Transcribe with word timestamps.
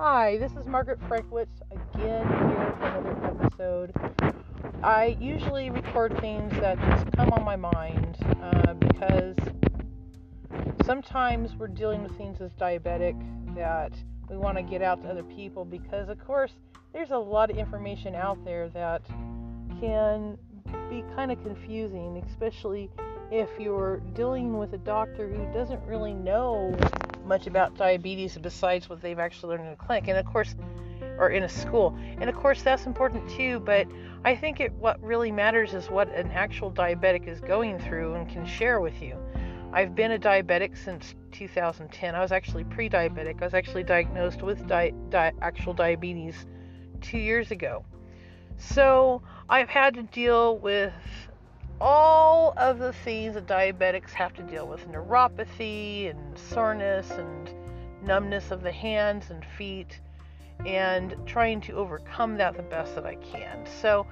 Hi, 0.00 0.36
this 0.36 0.52
is 0.52 0.68
Margaret 0.68 1.00
Frankwitz 1.08 1.60
again 1.72 2.24
here 2.24 2.76
for 2.78 2.86
another 2.86 3.36
episode. 3.42 3.92
I 4.80 5.16
usually 5.20 5.70
record 5.70 6.16
things 6.20 6.52
that 6.60 6.78
just 6.78 7.10
come 7.16 7.30
on 7.30 7.44
my 7.44 7.56
mind 7.56 8.16
uh, 8.40 8.74
because 8.74 9.34
sometimes 10.84 11.56
we're 11.56 11.66
dealing 11.66 12.04
with 12.04 12.16
things 12.16 12.40
as 12.40 12.52
diabetic 12.52 13.20
that 13.56 13.90
we 14.30 14.36
want 14.36 14.56
to 14.56 14.62
get 14.62 14.82
out 14.82 15.02
to 15.02 15.08
other 15.08 15.24
people 15.24 15.64
because, 15.64 16.08
of 16.08 16.24
course, 16.24 16.52
there's 16.92 17.10
a 17.10 17.18
lot 17.18 17.50
of 17.50 17.58
information 17.58 18.14
out 18.14 18.38
there 18.44 18.68
that 18.68 19.04
can 19.80 20.38
be 20.88 21.02
kind 21.16 21.32
of 21.32 21.42
confusing, 21.42 22.22
especially 22.30 22.88
if 23.32 23.48
you're 23.58 23.98
dealing 24.14 24.58
with 24.58 24.72
a 24.74 24.78
doctor 24.78 25.28
who 25.28 25.52
doesn't 25.52 25.84
really 25.84 26.14
know 26.14 26.72
much 27.28 27.46
about 27.46 27.76
diabetes 27.76 28.36
besides 28.38 28.88
what 28.88 29.00
they've 29.00 29.18
actually 29.18 29.50
learned 29.54 29.68
in 29.68 29.72
a 29.74 29.76
clinic. 29.76 30.08
And 30.08 30.18
of 30.18 30.26
course 30.26 30.54
or 31.18 31.30
in 31.30 31.42
a 31.42 31.48
school. 31.48 31.96
And 32.20 32.28
of 32.28 32.36
course 32.36 32.62
that's 32.62 32.86
important 32.86 33.28
too 33.28 33.60
but 33.60 33.86
i 34.24 34.34
think 34.34 34.60
it 34.60 34.72
what 34.74 35.00
really 35.02 35.30
matters 35.30 35.74
is 35.74 35.90
what 35.90 36.08
an 36.14 36.30
actual 36.30 36.70
diabetic 36.72 37.28
is 37.28 37.40
going 37.40 37.78
through 37.78 38.14
and 38.14 38.28
can 38.28 38.46
share 38.46 38.80
with 38.80 39.02
you. 39.02 39.16
I've 39.72 39.94
been 39.94 40.12
a 40.12 40.18
diabetic 40.18 40.76
since 40.82 41.14
2010 41.32 42.14
i 42.14 42.20
was 42.20 42.32
actually 42.32 42.64
pre-diabetic. 42.64 43.40
I 43.42 43.44
was 43.44 43.54
actually 43.54 43.84
diagnosed 43.84 44.42
with 44.42 44.66
di- 44.66 44.94
di- 45.10 45.32
actual 45.42 45.74
diabetes 45.74 46.46
two 47.00 47.18
years 47.18 47.50
ago. 47.50 47.84
So 48.56 49.22
i've 49.48 49.68
had 49.68 49.94
to 49.94 50.02
deal 50.02 50.58
with 50.58 50.92
all 51.80 52.54
of 52.56 52.78
the 52.78 52.92
things 52.92 53.34
that 53.34 53.46
diabetics 53.46 54.10
have 54.10 54.34
to 54.34 54.42
deal 54.42 54.66
with 54.66 54.86
neuropathy 54.88 56.10
and 56.10 56.38
soreness 56.38 57.10
and 57.10 57.50
numbness 58.02 58.50
of 58.50 58.62
the 58.62 58.72
hands 58.72 59.30
and 59.30 59.44
feet 59.56 60.00
and 60.66 61.14
trying 61.24 61.60
to 61.60 61.72
overcome 61.72 62.36
that 62.36 62.56
the 62.56 62.62
best 62.62 62.94
that 62.96 63.06
I 63.06 63.14
can. 63.16 63.64
So, 63.80 64.06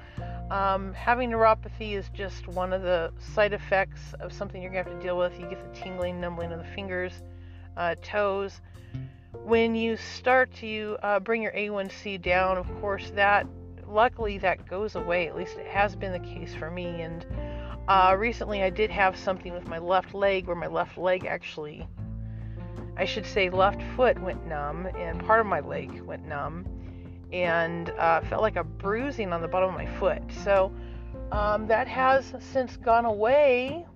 um, 0.50 0.92
having 0.94 1.30
neuropathy 1.30 1.92
is 1.92 2.08
just 2.10 2.46
one 2.46 2.72
of 2.72 2.82
the 2.82 3.12
side 3.34 3.52
effects 3.52 4.14
of 4.20 4.32
something 4.32 4.62
you're 4.62 4.70
going 4.70 4.84
to 4.84 4.90
have 4.90 5.00
to 5.00 5.04
deal 5.04 5.18
with. 5.18 5.38
You 5.40 5.46
get 5.46 5.60
the 5.72 5.80
tingling, 5.80 6.20
numbling 6.20 6.52
of 6.52 6.60
the 6.60 6.72
fingers, 6.72 7.12
uh, 7.76 7.96
toes. 8.00 8.60
When 9.44 9.74
you 9.74 9.96
start 9.96 10.52
to 10.56 10.96
uh, 11.02 11.20
bring 11.20 11.42
your 11.42 11.52
A1C 11.52 12.22
down, 12.22 12.58
of 12.58 12.66
course, 12.80 13.10
that 13.16 13.46
luckily 13.88 14.38
that 14.38 14.68
goes 14.68 14.94
away. 14.94 15.26
At 15.28 15.36
least 15.36 15.56
it 15.56 15.66
has 15.66 15.96
been 15.96 16.12
the 16.12 16.20
case 16.20 16.54
for 16.54 16.70
me. 16.70 17.02
And 17.02 17.26
uh, 17.88 18.16
recently, 18.18 18.62
I 18.62 18.70
did 18.70 18.90
have 18.90 19.16
something 19.16 19.52
with 19.52 19.66
my 19.66 19.78
left 19.78 20.14
leg 20.14 20.46
where 20.46 20.56
my 20.56 20.66
left 20.66 20.98
leg 20.98 21.24
actually, 21.24 21.86
I 22.96 23.04
should 23.04 23.26
say, 23.26 23.48
left 23.50 23.80
foot 23.94 24.20
went 24.20 24.46
numb 24.46 24.86
and 24.96 25.24
part 25.24 25.40
of 25.40 25.46
my 25.46 25.60
leg 25.60 26.00
went 26.00 26.26
numb 26.26 26.66
and 27.32 27.90
uh, 27.90 28.20
felt 28.22 28.42
like 28.42 28.56
a 28.56 28.64
bruising 28.64 29.32
on 29.32 29.40
the 29.40 29.48
bottom 29.48 29.68
of 29.68 29.74
my 29.74 29.86
foot. 29.98 30.22
So 30.44 30.72
um, 31.32 31.66
that 31.66 31.86
has 31.88 32.34
since 32.40 32.76
gone 32.76 33.04
away 33.04 33.86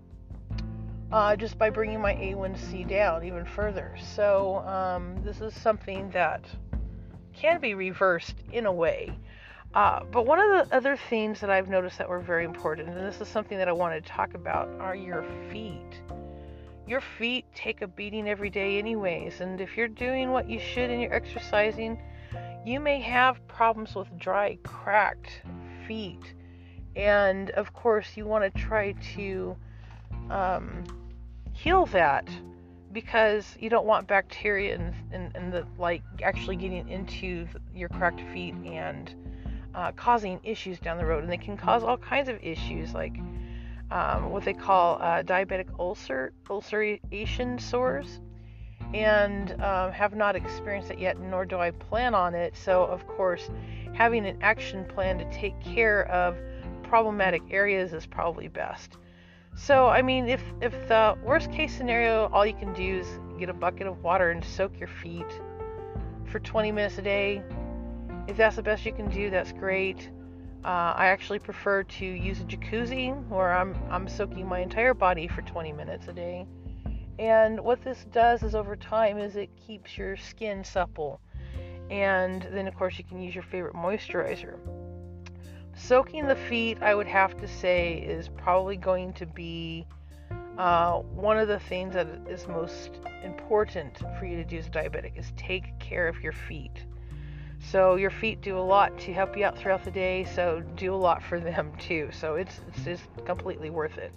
uh, 1.12 1.34
just 1.36 1.58
by 1.58 1.70
bringing 1.70 2.00
my 2.00 2.14
A1C 2.14 2.88
down 2.88 3.24
even 3.24 3.44
further. 3.44 3.96
So 4.14 4.58
um, 4.58 5.16
this 5.24 5.40
is 5.40 5.54
something 5.54 6.10
that 6.10 6.44
can 7.34 7.60
be 7.60 7.74
reversed 7.74 8.36
in 8.52 8.66
a 8.66 8.72
way. 8.72 9.18
Uh, 9.74 10.02
but 10.10 10.26
one 10.26 10.40
of 10.40 10.68
the 10.68 10.76
other 10.76 10.96
things 10.96 11.40
that 11.40 11.50
I've 11.50 11.68
noticed 11.68 11.98
that 11.98 12.08
were 12.08 12.18
very 12.18 12.44
important, 12.44 12.88
and 12.88 12.98
this 12.98 13.20
is 13.20 13.28
something 13.28 13.56
that 13.58 13.68
I 13.68 13.72
wanted 13.72 14.04
to 14.04 14.10
talk 14.10 14.34
about, 14.34 14.68
are 14.80 14.96
your 14.96 15.24
feet. 15.50 16.02
Your 16.88 17.00
feet 17.00 17.44
take 17.54 17.82
a 17.82 17.86
beating 17.86 18.28
every 18.28 18.50
day, 18.50 18.78
anyways, 18.78 19.40
and 19.40 19.60
if 19.60 19.76
you're 19.76 19.86
doing 19.86 20.30
what 20.30 20.50
you 20.50 20.58
should 20.58 20.90
and 20.90 21.00
you're 21.00 21.14
exercising, 21.14 22.02
you 22.66 22.80
may 22.80 23.00
have 23.00 23.46
problems 23.46 23.94
with 23.94 24.08
dry, 24.18 24.58
cracked 24.64 25.42
feet. 25.86 26.34
And 26.96 27.50
of 27.50 27.72
course, 27.72 28.16
you 28.16 28.26
want 28.26 28.52
to 28.52 28.60
try 28.60 28.92
to 29.14 29.56
um, 30.30 30.84
heal 31.52 31.86
that 31.86 32.28
because 32.92 33.56
you 33.60 33.70
don't 33.70 33.86
want 33.86 34.08
bacteria 34.08 34.74
and, 34.74 34.94
and, 35.12 35.36
and 35.36 35.52
the 35.52 35.64
like 35.78 36.02
actually 36.24 36.56
getting 36.56 36.88
into 36.88 37.46
your 37.72 37.88
cracked 37.88 38.20
feet 38.32 38.54
and 38.64 39.14
uh, 39.74 39.92
causing 39.92 40.40
issues 40.42 40.78
down 40.78 40.98
the 40.98 41.06
road, 41.06 41.22
and 41.22 41.32
they 41.32 41.36
can 41.36 41.56
cause 41.56 41.82
all 41.82 41.96
kinds 41.96 42.28
of 42.28 42.38
issues 42.42 42.94
like 42.94 43.16
um, 43.90 44.30
what 44.30 44.44
they 44.44 44.52
call 44.52 44.96
uh, 45.00 45.22
diabetic 45.22 45.66
ulcer 45.78 46.32
ulceration 46.48 47.58
sores, 47.58 48.20
and 48.94 49.52
um, 49.62 49.92
have 49.92 50.14
not 50.14 50.36
experienced 50.36 50.90
it 50.90 50.98
yet, 50.98 51.18
nor 51.20 51.44
do 51.44 51.58
I 51.58 51.70
plan 51.70 52.14
on 52.14 52.34
it. 52.34 52.56
So, 52.56 52.84
of 52.84 53.06
course, 53.06 53.50
having 53.92 54.26
an 54.26 54.38
action 54.42 54.84
plan 54.84 55.18
to 55.18 55.32
take 55.32 55.58
care 55.60 56.06
of 56.08 56.36
problematic 56.82 57.42
areas 57.50 57.92
is 57.92 58.06
probably 58.06 58.48
best. 58.48 58.96
So, 59.56 59.88
I 59.88 60.02
mean, 60.02 60.28
if 60.28 60.42
if 60.60 60.72
the 60.88 61.16
worst 61.24 61.50
case 61.52 61.76
scenario, 61.76 62.28
all 62.32 62.46
you 62.46 62.54
can 62.54 62.72
do 62.72 63.00
is 63.00 63.06
get 63.38 63.48
a 63.48 63.54
bucket 63.54 63.86
of 63.86 64.02
water 64.02 64.30
and 64.30 64.44
soak 64.44 64.78
your 64.78 64.88
feet 64.88 65.26
for 66.26 66.38
20 66.38 66.70
minutes 66.70 66.98
a 66.98 67.02
day, 67.02 67.42
if 68.30 68.36
that's 68.36 68.56
the 68.56 68.62
best 68.62 68.86
you 68.86 68.92
can 68.92 69.10
do, 69.10 69.28
that's 69.28 69.52
great. 69.52 70.08
Uh, 70.64 70.94
I 70.96 71.06
actually 71.06 71.40
prefer 71.40 71.82
to 71.82 72.06
use 72.06 72.40
a 72.40 72.44
jacuzzi 72.44 73.12
where 73.28 73.52
I'm 73.52 73.74
I'm 73.90 74.08
soaking 74.08 74.46
my 74.46 74.60
entire 74.60 74.94
body 74.94 75.26
for 75.26 75.42
20 75.42 75.72
minutes 75.72 76.06
a 76.06 76.12
day. 76.12 76.46
And 77.18 77.60
what 77.60 77.82
this 77.82 78.06
does 78.12 78.42
is 78.42 78.54
over 78.54 78.76
time 78.76 79.18
is 79.18 79.36
it 79.36 79.50
keeps 79.56 79.98
your 79.98 80.16
skin 80.16 80.62
supple. 80.62 81.20
And 81.90 82.46
then 82.52 82.68
of 82.68 82.76
course 82.76 82.98
you 82.98 83.04
can 83.04 83.20
use 83.20 83.34
your 83.34 83.42
favorite 83.42 83.74
moisturizer. 83.74 84.58
Soaking 85.74 86.28
the 86.28 86.36
feet, 86.36 86.78
I 86.82 86.94
would 86.94 87.08
have 87.08 87.36
to 87.38 87.48
say, 87.48 87.94
is 87.94 88.28
probably 88.28 88.76
going 88.76 89.12
to 89.14 89.26
be 89.26 89.86
uh, 90.56 90.98
one 90.98 91.38
of 91.38 91.48
the 91.48 91.58
things 91.58 91.94
that 91.94 92.06
is 92.28 92.46
most 92.46 92.90
important 93.24 93.98
for 94.18 94.26
you 94.26 94.36
to 94.36 94.44
do 94.44 94.58
as 94.58 94.66
a 94.66 94.70
diabetic 94.70 95.18
is 95.18 95.32
take 95.36 95.78
care 95.78 96.06
of 96.06 96.20
your 96.20 96.32
feet. 96.32 96.84
So 97.62 97.96
your 97.96 98.10
feet 98.10 98.40
do 98.40 98.58
a 98.58 98.60
lot 98.60 98.98
to 99.00 99.12
help 99.12 99.36
you 99.36 99.44
out 99.44 99.56
throughout 99.56 99.84
the 99.84 99.90
day. 99.90 100.24
So 100.24 100.62
do 100.76 100.94
a 100.94 100.96
lot 100.96 101.22
for 101.22 101.38
them 101.38 101.72
too. 101.78 102.08
So 102.12 102.34
it's 102.34 102.60
it's 102.68 102.84
just 102.84 103.02
completely 103.24 103.70
worth 103.70 103.98
it. 103.98 104.12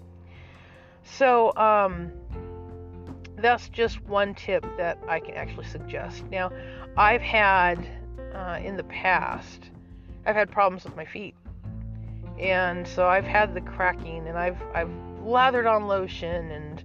So 1.03 1.55
um, 1.57 2.11
that's 3.37 3.69
just 3.69 4.01
one 4.05 4.33
tip 4.33 4.65
that 4.77 4.97
I 5.07 5.19
can 5.19 5.35
actually 5.35 5.65
suggest. 5.65 6.23
Now, 6.31 6.51
I've 6.95 7.21
had 7.21 7.85
uh, 8.33 8.59
in 8.63 8.77
the 8.77 8.85
past, 8.85 9.69
I've 10.25 10.35
had 10.35 10.49
problems 10.49 10.85
with 10.85 10.95
my 10.95 11.05
feet, 11.05 11.35
and 12.39 12.87
so 12.87 13.07
I've 13.07 13.25
had 13.25 13.53
the 13.53 13.61
cracking, 13.61 14.27
and 14.27 14.37
I've 14.37 14.61
I've 14.73 14.91
lathered 15.21 15.67
on 15.67 15.87
lotion 15.87 16.51
and 16.51 16.83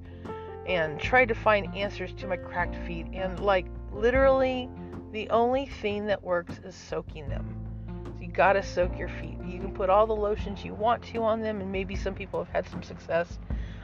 and 0.67 1.01
tried 1.01 1.29
to 1.29 1.35
find 1.35 1.75
answers 1.75 2.13
to 2.15 2.27
my 2.27 2.37
cracked 2.37 2.77
feet, 2.85 3.07
and 3.13 3.39
like 3.41 3.67
literally 3.93 4.69
the 5.13 5.29
only 5.31 5.67
thing 5.67 6.07
that 6.07 6.23
works 6.23 6.59
is 6.65 6.75
soaking 6.75 7.29
them. 7.29 7.57
So 7.87 8.25
you 8.25 8.29
gotta 8.29 8.63
soak 8.63 8.99
your 8.99 9.09
feet. 9.09 9.39
You 9.47 9.59
can 9.59 9.73
put 9.73 9.91
all 9.91 10.07
the 10.07 10.17
lotions 10.17 10.65
you 10.65 10.75
want 10.75 11.03
to 11.05 11.23
on 11.23 11.41
them, 11.41 11.61
and 11.61 11.73
maybe 11.73 11.97
some 11.97 12.15
people 12.15 12.45
have 12.45 12.53
had 12.53 12.69
some 12.69 12.83
success. 12.83 13.39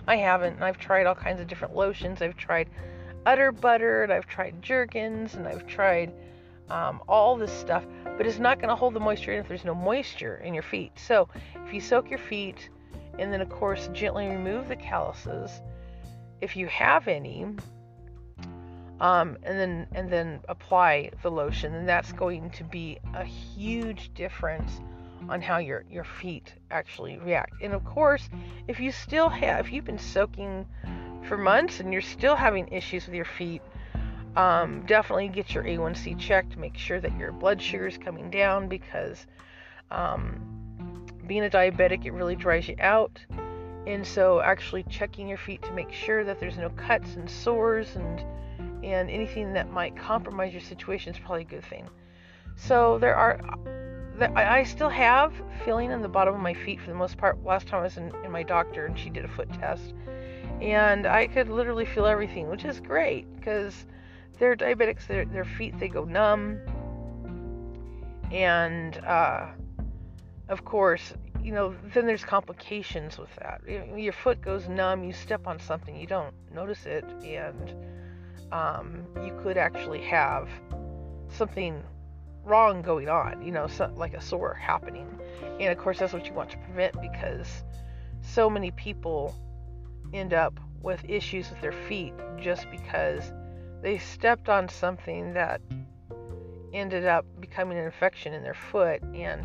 I 0.06 0.16
haven't, 0.16 0.54
and 0.54 0.64
I've 0.64 0.78
tried 0.78 1.06
all 1.06 1.14
kinds 1.14 1.40
of 1.40 1.46
different 1.46 1.74
lotions. 1.74 2.20
I've 2.20 2.36
tried 2.36 2.68
udder 3.24 3.52
butter, 3.52 4.02
and 4.02 4.12
I've 4.12 4.26
tried 4.26 4.60
Jergens, 4.60 5.34
and 5.34 5.48
I've 5.48 5.66
tried 5.66 6.12
um, 6.68 7.02
all 7.08 7.36
this 7.36 7.52
stuff, 7.52 7.84
but 8.16 8.26
it's 8.26 8.38
not 8.38 8.60
gonna 8.60 8.76
hold 8.76 8.94
the 8.94 9.00
moisture 9.00 9.32
in 9.32 9.40
if 9.40 9.48
there's 9.48 9.64
no 9.64 9.74
moisture 9.74 10.36
in 10.44 10.54
your 10.54 10.62
feet. 10.62 10.92
So 10.96 11.28
if 11.66 11.72
you 11.72 11.80
soak 11.80 12.10
your 12.10 12.18
feet, 12.18 12.68
and 13.18 13.32
then 13.32 13.40
of 13.40 13.48
course 13.48 13.88
gently 13.92 14.28
remove 14.28 14.68
the 14.68 14.76
calluses, 14.76 15.50
if 16.40 16.56
you 16.56 16.66
have 16.66 17.08
any, 17.08 17.46
um, 19.04 19.36
and 19.42 19.58
then 19.58 19.86
and 19.92 20.10
then 20.10 20.40
apply 20.48 21.10
the 21.22 21.30
lotion 21.30 21.74
and 21.74 21.86
that's 21.86 22.10
going 22.12 22.48
to 22.48 22.64
be 22.64 22.98
a 23.12 23.22
huge 23.22 24.10
difference 24.14 24.80
on 25.28 25.42
how 25.42 25.58
your 25.58 25.84
your 25.90 26.04
feet 26.04 26.54
actually 26.70 27.18
react. 27.18 27.52
And 27.60 27.74
of 27.74 27.84
course 27.84 28.30
if 28.66 28.80
you 28.80 28.90
still 28.90 29.28
have 29.28 29.66
if 29.66 29.72
you've 29.74 29.84
been 29.84 29.98
soaking 29.98 30.64
for 31.28 31.36
months 31.36 31.80
and 31.80 31.92
you're 31.92 32.00
still 32.00 32.34
having 32.34 32.66
issues 32.68 33.04
with 33.04 33.14
your 33.14 33.26
feet 33.26 33.60
um, 34.36 34.86
definitely 34.86 35.28
get 35.28 35.52
your 35.54 35.64
A1C 35.64 36.18
checked 36.18 36.56
make 36.56 36.78
sure 36.78 36.98
that 36.98 37.14
your 37.18 37.30
blood 37.30 37.60
sugar 37.60 37.86
is 37.86 37.98
coming 37.98 38.30
down 38.30 38.68
because 38.68 39.26
um, 39.90 41.06
being 41.26 41.44
a 41.44 41.50
diabetic 41.50 42.06
it 42.06 42.12
really 42.12 42.36
dries 42.36 42.68
you 42.68 42.76
out. 42.80 43.20
And 43.86 44.06
so 44.06 44.40
actually 44.40 44.84
checking 44.84 45.28
your 45.28 45.36
feet 45.36 45.60
to 45.64 45.72
make 45.72 45.92
sure 45.92 46.24
that 46.24 46.40
there's 46.40 46.56
no 46.56 46.70
cuts 46.70 47.16
and 47.16 47.28
sores 47.28 47.96
and 47.96 48.24
and 48.84 49.10
anything 49.10 49.54
that 49.54 49.70
might 49.70 49.96
compromise 49.96 50.52
your 50.52 50.60
situation 50.60 51.14
is 51.14 51.18
probably 51.18 51.42
a 51.42 51.44
good 51.44 51.64
thing. 51.64 51.88
So 52.56 52.98
there 52.98 53.16
are, 53.16 53.40
I 54.36 54.62
still 54.64 54.90
have 54.90 55.32
feeling 55.64 55.90
in 55.90 56.02
the 56.02 56.08
bottom 56.08 56.34
of 56.34 56.40
my 56.40 56.54
feet 56.54 56.80
for 56.80 56.90
the 56.90 56.96
most 56.96 57.16
part. 57.16 57.42
Last 57.42 57.66
time 57.66 57.80
I 57.80 57.84
was 57.84 57.96
in, 57.96 58.12
in 58.24 58.30
my 58.30 58.42
doctor 58.42 58.86
and 58.86 58.96
she 58.98 59.10
did 59.10 59.24
a 59.24 59.28
foot 59.28 59.52
test, 59.54 59.94
and 60.60 61.06
I 61.06 61.26
could 61.26 61.48
literally 61.48 61.86
feel 61.86 62.06
everything, 62.06 62.48
which 62.48 62.64
is 62.64 62.78
great 62.78 63.24
because 63.36 63.86
they're 64.38 64.54
diabetics. 64.54 65.06
Their 65.06 65.24
their 65.24 65.44
feet 65.44 65.78
they 65.80 65.88
go 65.88 66.04
numb, 66.04 66.60
And 68.34 68.98
uh, 68.98 69.46
of 70.48 70.64
course, 70.64 71.14
you 71.42 71.52
know, 71.52 71.74
then 71.92 72.06
there's 72.06 72.24
complications 72.24 73.18
with 73.18 73.34
that. 73.36 73.60
Your 73.96 74.12
foot 74.12 74.40
goes 74.40 74.68
numb, 74.68 75.04
you 75.04 75.12
step 75.12 75.46
on 75.46 75.60
something, 75.60 75.94
you 75.96 76.06
don't 76.06 76.34
notice 76.52 76.84
it, 76.86 77.04
and 77.22 77.74
um, 78.52 79.04
you 79.24 79.38
could 79.42 79.56
actually 79.56 80.00
have 80.02 80.48
something 81.28 81.82
wrong 82.44 82.82
going 82.82 83.08
on, 83.08 83.42
you 83.44 83.52
know, 83.52 83.68
like 83.96 84.14
a 84.14 84.20
sore 84.20 84.54
happening. 84.54 85.08
And 85.60 85.70
of 85.70 85.78
course, 85.78 85.98
that's 85.98 86.12
what 86.12 86.26
you 86.26 86.34
want 86.34 86.50
to 86.50 86.58
prevent 86.58 87.00
because 87.00 87.48
so 88.22 88.48
many 88.48 88.70
people 88.72 89.34
end 90.12 90.32
up 90.32 90.58
with 90.82 91.02
issues 91.08 91.48
with 91.50 91.60
their 91.60 91.72
feet 91.72 92.12
just 92.40 92.70
because 92.70 93.32
they 93.82 93.98
stepped 93.98 94.48
on 94.48 94.68
something 94.68 95.34
that 95.34 95.60
ended 96.72 97.06
up 97.06 97.24
becoming 97.40 97.78
an 97.78 97.84
infection 97.84 98.34
in 98.34 98.42
their 98.42 98.54
foot. 98.54 99.02
And 99.14 99.44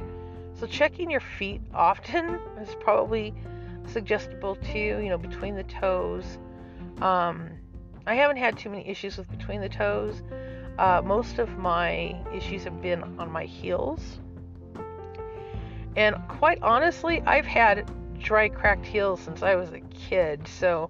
so, 0.54 0.68
checking 0.68 1.10
your 1.10 1.22
feet 1.22 1.62
often 1.74 2.40
is 2.62 2.75
probably 2.81 3.34
suggestible 3.88 4.56
too, 4.56 5.00
you 5.02 5.10
know, 5.10 5.18
between 5.18 5.56
the 5.56 5.63
toes. 5.63 6.38
Um, 7.02 7.52
I 8.10 8.16
haven't 8.16 8.38
had 8.38 8.58
too 8.58 8.72
many 8.72 8.88
issues 8.88 9.18
with 9.20 9.30
between 9.30 9.62
the 9.62 9.70
toes. 9.70 10.24
Uh, 10.80 11.00
most 11.06 11.38
of 11.38 11.60
my 11.60 12.20
issues 12.34 12.64
have 12.64 12.82
been 12.82 13.04
on 13.20 13.32
my 13.32 13.44
heels. 13.44 14.18
And 15.96 16.16
quite 16.28 16.58
honestly, 16.64 17.22
I've 17.28 17.46
had 17.46 17.88
dry, 18.18 18.50
cracked 18.50 18.88
heels 18.88 19.20
since 19.20 19.44
I 19.44 19.54
was 19.54 19.74
a 19.74 19.82
kid. 19.82 20.48
So 20.48 20.90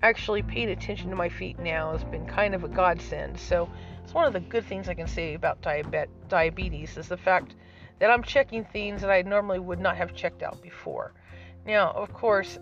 actually 0.00 0.42
paying 0.42 0.68
attention 0.68 1.10
to 1.10 1.16
my 1.16 1.28
feet 1.28 1.58
now 1.58 1.90
has 1.90 2.04
been 2.04 2.24
kind 2.24 2.54
of 2.54 2.62
a 2.62 2.68
godsend. 2.68 3.36
So 3.36 3.68
it's 4.04 4.14
one 4.14 4.26
of 4.26 4.32
the 4.32 4.38
good 4.38 4.64
things 4.64 4.88
I 4.88 4.94
can 4.94 5.08
say 5.08 5.34
about 5.34 5.60
diabe- 5.62 6.06
diabetes 6.28 6.96
is 6.96 7.08
the 7.08 7.16
fact 7.16 7.56
that 7.98 8.12
I'm 8.12 8.22
checking 8.22 8.64
things 8.64 9.00
that 9.00 9.10
I 9.10 9.22
normally 9.22 9.58
would 9.58 9.80
not 9.80 9.96
have 9.96 10.14
checked 10.14 10.44
out 10.44 10.62
before. 10.62 11.14
Now, 11.66 11.90
of 11.90 12.12
course, 12.12 12.60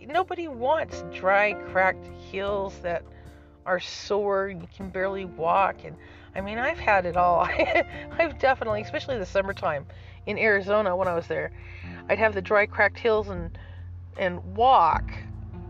nobody 0.00 0.48
wants 0.48 1.04
dry, 1.12 1.52
cracked 1.52 2.08
heels 2.30 2.78
that 2.82 3.02
are 3.66 3.80
sore 3.80 4.46
and 4.46 4.62
you 4.62 4.68
can 4.74 4.88
barely 4.90 5.24
walk. 5.24 5.84
And 5.84 5.96
I 6.34 6.40
mean, 6.40 6.58
I've 6.58 6.78
had 6.78 7.06
it 7.06 7.16
all. 7.16 7.40
I've 8.18 8.38
definitely, 8.38 8.82
especially 8.82 9.18
the 9.18 9.26
summertime 9.26 9.86
in 10.26 10.38
Arizona 10.38 10.96
when 10.96 11.08
I 11.08 11.14
was 11.14 11.26
there, 11.26 11.52
I'd 12.08 12.18
have 12.18 12.34
the 12.34 12.42
dry, 12.42 12.66
cracked 12.66 12.98
heels 12.98 13.28
and 13.28 13.56
and 14.16 14.56
walk. 14.56 15.10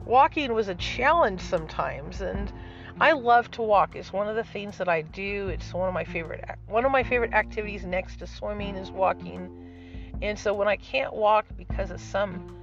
Walking 0.04 0.52
was 0.54 0.68
a 0.68 0.74
challenge 0.74 1.40
sometimes, 1.40 2.20
and 2.20 2.52
I 3.00 3.12
love 3.12 3.50
to 3.52 3.62
walk. 3.62 3.94
It's 3.94 4.12
one 4.12 4.28
of 4.28 4.36
the 4.36 4.44
things 4.44 4.78
that 4.78 4.88
I 4.88 5.02
do. 5.02 5.48
It's 5.48 5.72
one 5.72 5.88
of 5.88 5.94
my 5.94 6.04
favorite 6.04 6.44
one 6.66 6.84
of 6.84 6.92
my 6.92 7.02
favorite 7.02 7.32
activities 7.32 7.84
next 7.84 8.18
to 8.18 8.26
swimming 8.26 8.76
is 8.76 8.90
walking. 8.90 9.48
And 10.22 10.38
so 10.38 10.52
when 10.52 10.68
I 10.68 10.76
can't 10.76 11.14
walk 11.14 11.46
because 11.56 11.90
of 11.90 12.00
some 12.00 12.56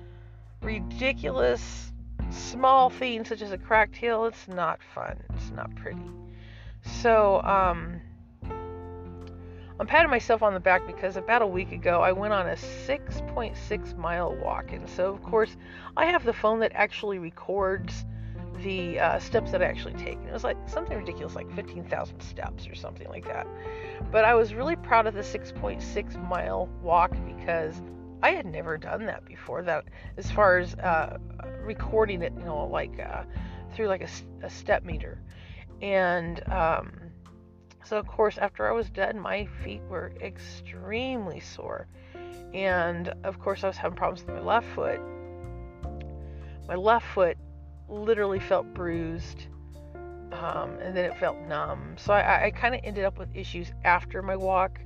ridiculous 0.61 1.86
small 2.29 2.89
things 2.89 3.29
such 3.29 3.41
as 3.41 3.51
a 3.51 3.57
cracked 3.57 3.95
heel, 3.95 4.25
it's 4.25 4.47
not 4.47 4.79
fun. 4.93 5.21
It's 5.35 5.51
not 5.51 5.73
pretty. 5.75 6.01
So, 6.81 7.41
um, 7.43 8.01
I'm 9.79 9.85
patting 9.85 10.09
myself 10.09 10.41
on 10.41 10.55
the 10.55 10.59
back 10.59 10.87
because 10.87 11.17
about 11.17 11.43
a 11.43 11.47
week 11.47 11.71
ago 11.71 12.01
I 12.01 12.11
went 12.11 12.33
on 12.33 12.47
a 12.49 12.55
6.6 12.55 13.97
mile 13.97 14.35
walk. 14.35 14.71
And 14.71 14.89
so, 14.89 15.13
of 15.13 15.21
course, 15.21 15.55
I 15.95 16.05
have 16.05 16.23
the 16.23 16.33
phone 16.33 16.59
that 16.61 16.71
actually 16.73 17.19
records 17.19 18.05
the 18.63 18.99
uh, 18.99 19.19
steps 19.19 19.51
that 19.51 19.61
I 19.61 19.65
actually 19.65 19.93
take. 19.93 20.17
And 20.17 20.29
it 20.29 20.33
was 20.33 20.43
like 20.43 20.57
something 20.67 20.97
ridiculous, 20.97 21.35
like 21.35 21.53
15,000 21.55 22.19
steps 22.21 22.67
or 22.67 22.73
something 22.73 23.07
like 23.09 23.25
that. 23.25 23.45
But 24.11 24.25
I 24.25 24.33
was 24.33 24.55
really 24.55 24.75
proud 24.75 25.05
of 25.05 25.13
the 25.13 25.21
6.6 25.21 26.27
mile 26.27 26.67
walk 26.81 27.11
because 27.27 27.79
I 28.23 28.31
had 28.31 28.45
never 28.45 28.77
done 28.77 29.05
that 29.05 29.25
before. 29.25 29.61
That 29.61 29.85
as 30.17 30.31
far 30.31 30.57
as 30.57 30.73
uh, 30.75 31.17
recording 31.61 32.21
it, 32.21 32.33
you 32.37 32.45
know, 32.45 32.65
like 32.65 32.99
uh, 32.99 33.23
through 33.73 33.87
like 33.87 34.01
a, 34.01 34.45
a, 34.45 34.49
step 34.49 34.83
meter, 34.83 35.21
and 35.81 36.41
um, 36.51 36.91
so 37.83 37.97
of 37.97 38.07
course 38.07 38.37
after 38.37 38.67
I 38.67 38.71
was 38.71 38.89
done, 38.89 39.19
my 39.19 39.45
feet 39.63 39.81
were 39.89 40.13
extremely 40.21 41.39
sore, 41.39 41.87
and 42.53 43.09
of 43.23 43.39
course 43.39 43.63
I 43.63 43.67
was 43.67 43.77
having 43.77 43.97
problems 43.97 44.25
with 44.25 44.35
my 44.35 44.41
left 44.41 44.67
foot. 44.73 44.99
My 46.67 46.75
left 46.75 47.05
foot 47.13 47.37
literally 47.87 48.39
felt 48.39 48.73
bruised. 48.73 49.47
Um, 50.31 50.77
and 50.81 50.95
then 50.95 51.05
it 51.05 51.17
felt 51.17 51.39
numb. 51.47 51.95
So 51.97 52.13
I, 52.13 52.47
I 52.47 52.51
kind 52.51 52.75
of 52.75 52.81
ended 52.83 53.05
up 53.05 53.17
with 53.17 53.29
issues 53.33 53.71
after 53.85 54.21
my 54.21 54.35
walk 54.35 54.81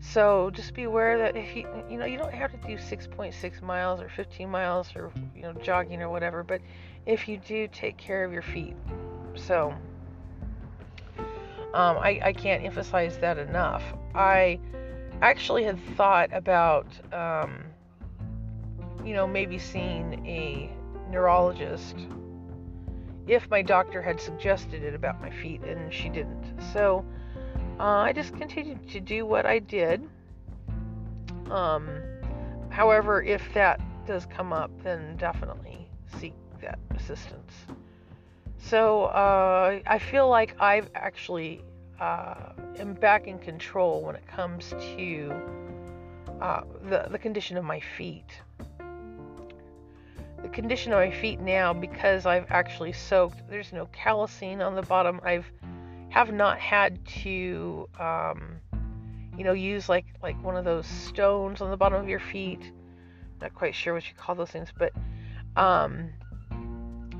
so 0.00 0.50
just 0.50 0.74
be 0.74 0.84
aware 0.84 1.18
that 1.18 1.36
if 1.36 1.54
you 1.54 1.68
you 1.90 1.98
know 1.98 2.06
you 2.06 2.16
don't 2.16 2.32
have 2.32 2.50
to 2.52 2.66
do 2.66 2.76
6.6 2.76 3.62
miles 3.62 4.00
or 4.00 4.08
15 4.08 4.48
miles 4.48 4.94
or 4.96 5.12
you 5.34 5.42
know 5.42 5.52
jogging 5.52 6.02
or 6.02 6.08
whatever, 6.08 6.42
but 6.42 6.60
if 7.06 7.28
you 7.28 7.38
do, 7.38 7.68
take 7.68 7.96
care 7.96 8.24
of 8.24 8.32
your 8.32 8.42
feet. 8.42 8.74
So 9.34 9.74
um, 11.74 11.98
I, 11.98 12.20
I 12.24 12.32
can't 12.32 12.64
emphasize 12.64 13.18
that 13.18 13.38
enough. 13.38 13.82
I 14.14 14.58
actually 15.22 15.64
had 15.64 15.78
thought 15.96 16.30
about 16.32 16.86
um, 17.12 17.64
you 19.04 19.14
know 19.14 19.26
maybe 19.26 19.58
seeing 19.58 20.26
a 20.26 20.70
neurologist 21.10 21.96
if 23.26 23.48
my 23.50 23.62
doctor 23.62 24.02
had 24.02 24.20
suggested 24.20 24.82
it 24.82 24.94
about 24.94 25.20
my 25.20 25.30
feet 25.30 25.62
and 25.62 25.92
she 25.92 26.08
didn't. 26.08 26.54
So 26.72 27.04
uh, 27.80 28.02
I 28.02 28.12
just 28.12 28.36
continued 28.36 28.90
to 28.90 29.00
do 29.00 29.24
what 29.24 29.46
I 29.46 29.58
did. 29.58 30.06
Um, 31.50 31.88
however, 32.68 33.22
if 33.22 33.42
that 33.54 33.80
does 34.06 34.26
come 34.26 34.52
up, 34.52 34.70
then 34.82 35.16
definitely 35.16 35.88
seek 36.18 36.34
that 36.60 36.78
assistance. 36.94 37.52
So 38.58 39.04
uh, 39.04 39.80
I 39.86 39.98
feel 39.98 40.28
like 40.28 40.54
I've 40.60 40.90
actually 40.94 41.64
uh, 41.98 42.52
am 42.78 42.92
back 42.92 43.26
in 43.26 43.38
control 43.38 44.02
when 44.02 44.14
it 44.14 44.26
comes 44.26 44.74
to 44.96 45.32
uh, 46.42 46.60
the 46.90 47.06
the 47.10 47.18
condition 47.18 47.56
of 47.56 47.64
my 47.64 47.80
feet. 47.80 48.28
The 50.42 50.48
condition 50.50 50.92
of 50.92 50.98
my 50.98 51.10
feet 51.10 51.40
now, 51.40 51.72
because 51.72 52.26
I've 52.26 52.50
actually 52.50 52.92
soaked. 52.92 53.48
There's 53.48 53.72
no 53.72 53.86
callousing 53.86 54.60
on 54.60 54.74
the 54.74 54.82
bottom. 54.82 55.18
I've 55.24 55.46
have 56.10 56.32
not 56.32 56.58
had 56.58 57.04
to, 57.06 57.88
um, 57.98 58.60
you 59.36 59.44
know, 59.44 59.52
use 59.52 59.88
like 59.88 60.06
like 60.22 60.42
one 60.44 60.56
of 60.56 60.64
those 60.64 60.86
stones 60.86 61.60
on 61.60 61.70
the 61.70 61.76
bottom 61.76 62.00
of 62.00 62.08
your 62.08 62.20
feet. 62.20 62.60
Not 63.40 63.54
quite 63.54 63.74
sure 63.74 63.94
what 63.94 64.06
you 64.06 64.14
call 64.16 64.34
those 64.34 64.50
things, 64.50 64.68
but 64.76 64.92
um, 65.56 66.10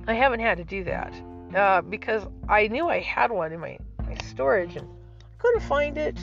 I 0.06 0.14
haven't 0.14 0.40
had 0.40 0.58
to 0.58 0.64
do 0.64 0.84
that 0.84 1.14
uh, 1.54 1.80
because 1.82 2.24
I 2.48 2.68
knew 2.68 2.88
I 2.88 3.00
had 3.00 3.30
one 3.30 3.52
in 3.52 3.60
my 3.60 3.78
my 4.06 4.16
storage 4.26 4.76
and 4.76 4.86
couldn't 5.38 5.62
find 5.62 5.96
it. 5.96 6.18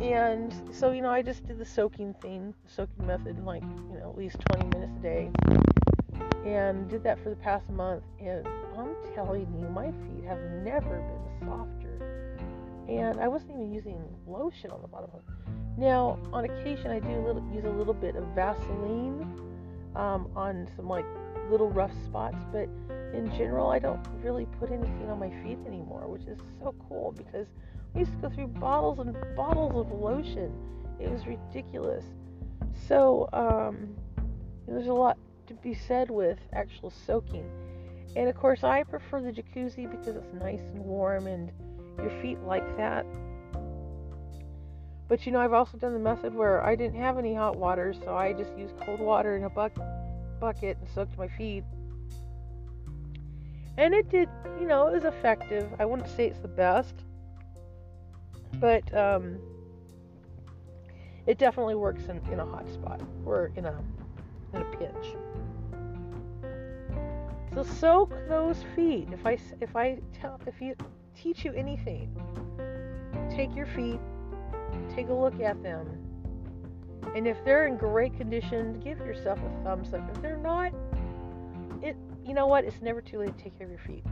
And 0.00 0.54
so, 0.70 0.92
you 0.92 1.02
know, 1.02 1.10
I 1.10 1.22
just 1.22 1.44
did 1.46 1.58
the 1.58 1.64
soaking 1.64 2.14
thing, 2.22 2.54
the 2.64 2.72
soaking 2.72 3.06
method, 3.06 3.44
like, 3.44 3.62
you 3.62 3.98
know, 3.98 4.10
at 4.10 4.16
least 4.16 4.36
20 4.52 4.78
minutes 4.78 4.92
a 4.96 5.02
day. 5.02 5.30
And 6.44 6.88
did 6.88 7.02
that 7.02 7.22
for 7.22 7.30
the 7.30 7.36
past 7.36 7.68
month. 7.68 8.04
And 8.20 8.46
I'm 8.78 9.14
telling 9.14 9.46
you, 9.58 9.68
my 9.68 9.86
feet 9.86 10.24
have 10.26 10.40
never 10.64 10.98
been 11.00 11.48
softer. 11.48 12.38
And 12.88 13.20
I 13.20 13.28
wasn't 13.28 13.52
even 13.52 13.72
using 13.72 14.02
lotion 14.26 14.70
on 14.70 14.80
the 14.80 14.88
bottom 14.88 15.10
of 15.12 15.20
it. 15.20 15.78
Now, 15.78 16.18
on 16.32 16.44
occasion, 16.44 16.90
I 16.90 16.98
do 16.98 17.10
a 17.10 17.22
little, 17.24 17.42
use 17.52 17.64
a 17.64 17.70
little 17.70 17.94
bit 17.94 18.16
of 18.16 18.24
Vaseline 18.34 19.22
um, 19.94 20.30
on 20.34 20.68
some 20.76 20.88
like 20.88 21.04
little 21.50 21.70
rough 21.70 21.92
spots, 22.04 22.38
but 22.52 22.68
in 23.14 23.30
general, 23.36 23.70
I 23.70 23.78
don't 23.78 24.04
really 24.22 24.46
put 24.58 24.70
anything 24.70 25.08
on 25.08 25.18
my 25.18 25.30
feet 25.42 25.58
anymore, 25.66 26.06
which 26.06 26.22
is 26.22 26.38
so 26.60 26.74
cool 26.88 27.14
because 27.16 27.46
we 27.94 28.00
used 28.00 28.12
to 28.12 28.18
go 28.18 28.34
through 28.34 28.48
bottles 28.48 28.98
and 28.98 29.16
bottles 29.36 29.74
of 29.76 29.92
lotion. 29.92 30.52
It 31.00 31.10
was 31.10 31.26
ridiculous. 31.26 32.04
So, 32.86 33.28
um, 33.32 33.94
there's 34.66 34.88
a 34.88 34.92
lot 34.92 35.16
to 35.46 35.54
be 35.54 35.74
said 35.74 36.10
with 36.10 36.38
actual 36.52 36.90
soaking. 36.90 37.48
And 38.16 38.28
of 38.28 38.36
course, 38.36 38.64
I 38.64 38.82
prefer 38.82 39.20
the 39.20 39.32
jacuzzi 39.32 39.90
because 39.90 40.16
it's 40.16 40.32
nice 40.34 40.60
and 40.60 40.84
warm 40.84 41.26
and 41.26 41.52
your 41.98 42.10
feet 42.22 42.40
like 42.40 42.76
that. 42.76 43.06
But 45.08 45.24
you 45.24 45.32
know, 45.32 45.40
I've 45.40 45.54
also 45.54 45.78
done 45.78 45.94
the 45.94 45.98
method 45.98 46.34
where 46.34 46.62
I 46.62 46.74
didn't 46.76 47.00
have 47.00 47.18
any 47.18 47.34
hot 47.34 47.56
water, 47.56 47.94
so 48.04 48.14
I 48.14 48.32
just 48.34 48.56
used 48.58 48.78
cold 48.80 49.00
water 49.00 49.36
in 49.36 49.44
a 49.44 49.50
buck- 49.50 49.78
bucket 50.38 50.76
and 50.78 50.88
soaked 50.94 51.16
my 51.16 51.28
feet. 51.28 51.64
And 53.78 53.94
it 53.94 54.10
did, 54.10 54.28
you 54.60 54.66
know, 54.66 54.88
it 54.88 54.94
was 54.94 55.04
effective. 55.04 55.72
I 55.78 55.84
wouldn't 55.84 56.08
say 56.10 56.26
it's 56.26 56.40
the 56.40 56.48
best, 56.48 56.94
but 58.54 58.92
um, 58.94 59.38
it 61.26 61.38
definitely 61.38 61.76
works 61.76 62.04
in, 62.06 62.20
in 62.32 62.40
a 62.40 62.46
hot 62.46 62.68
spot 62.68 63.00
or 63.24 63.52
in 63.54 63.64
a 63.66 63.78
in 64.52 64.62
a 64.62 64.64
pinch. 64.76 65.14
So 67.58 67.64
soak 67.64 68.12
those 68.28 68.64
feet. 68.76 69.08
If 69.10 69.26
I 69.26 69.36
if 69.60 69.74
I 69.74 69.98
tell 70.12 70.40
if 70.46 70.60
you 70.60 70.76
teach 71.20 71.44
you 71.44 71.52
anything, 71.54 72.08
take 73.34 73.52
your 73.56 73.66
feet, 73.66 73.98
take 74.94 75.08
a 75.08 75.12
look 75.12 75.40
at 75.40 75.60
them. 75.60 75.88
And 77.16 77.26
if 77.26 77.36
they're 77.44 77.66
in 77.66 77.76
great 77.76 78.16
condition, 78.16 78.78
give 78.78 78.98
yourself 78.98 79.40
a 79.40 79.64
thumbs 79.64 79.92
up. 79.92 80.08
If 80.14 80.22
they're 80.22 80.36
not, 80.36 80.72
it 81.82 81.96
you 82.24 82.32
know 82.32 82.46
what? 82.46 82.62
It's 82.62 82.80
never 82.80 83.02
too 83.02 83.18
late 83.18 83.36
to 83.36 83.42
take 83.42 83.58
care 83.58 83.66
of 83.66 83.72
your 83.72 83.82
feet, 83.84 84.04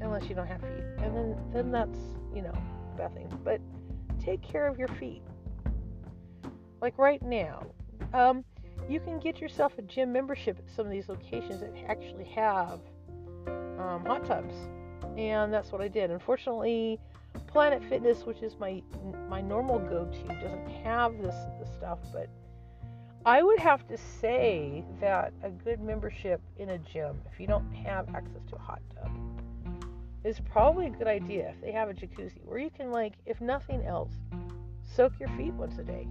unless 0.00 0.26
you 0.30 0.34
don't 0.34 0.46
have 0.46 0.62
feet, 0.62 0.84
and 1.02 1.14
then 1.14 1.36
then 1.52 1.70
that's 1.70 1.98
you 2.34 2.40
know 2.40 2.54
bad 2.96 3.12
thing. 3.12 3.28
But 3.44 3.60
take 4.18 4.40
care 4.40 4.66
of 4.66 4.78
your 4.78 4.88
feet. 4.88 5.20
Like 6.80 6.96
right 6.96 7.20
now, 7.20 7.66
um, 8.14 8.42
you 8.88 9.00
can 9.00 9.18
get 9.18 9.40
yourself 9.40 9.72
a 9.78 9.82
gym 9.82 10.12
membership 10.12 10.58
at 10.58 10.74
some 10.74 10.86
of 10.86 10.92
these 10.92 11.08
locations 11.08 11.60
that 11.60 11.72
actually 11.88 12.24
have 12.24 12.80
um, 13.78 14.04
hot 14.04 14.24
tubs, 14.24 14.54
and 15.16 15.52
that's 15.52 15.72
what 15.72 15.80
I 15.80 15.88
did. 15.88 16.10
Unfortunately, 16.10 16.98
Planet 17.46 17.82
Fitness, 17.88 18.24
which 18.24 18.42
is 18.42 18.56
my 18.58 18.82
my 19.28 19.40
normal 19.40 19.78
go-to, 19.78 20.28
doesn't 20.40 20.68
have 20.84 21.18
this, 21.18 21.34
this 21.60 21.68
stuff, 21.76 21.98
but 22.12 22.28
I 23.24 23.42
would 23.42 23.58
have 23.58 23.86
to 23.88 23.96
say 23.96 24.84
that 25.00 25.32
a 25.42 25.50
good 25.50 25.80
membership 25.80 26.40
in 26.58 26.70
a 26.70 26.78
gym, 26.78 27.20
if 27.32 27.40
you 27.40 27.48
don't 27.48 27.72
have 27.72 28.08
access 28.14 28.44
to 28.50 28.56
a 28.56 28.58
hot 28.60 28.80
tub, 28.94 29.10
is 30.22 30.38
probably 30.40 30.86
a 30.86 30.90
good 30.90 31.08
idea 31.08 31.48
if 31.50 31.60
they 31.60 31.72
have 31.72 31.88
a 31.88 31.94
jacuzzi 31.94 32.44
where 32.44 32.58
you 32.58 32.70
can, 32.70 32.92
like, 32.92 33.14
if 33.26 33.40
nothing 33.40 33.84
else, 33.84 34.12
soak 34.84 35.12
your 35.18 35.28
feet 35.30 35.52
once 35.54 35.76
a 35.78 35.82
day. 35.82 36.06